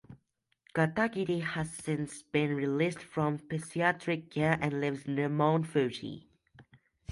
Katagiri 0.73 1.43
has 1.43 1.71
since 1.71 2.23
been 2.23 2.55
released 2.55 3.03
from 3.03 3.37
psychiatric 3.37 4.31
care 4.31 4.57
and 4.59 4.81
lives 4.81 5.05
near 5.05 5.29
Mount 5.29 5.67
Fuji. 5.67 6.27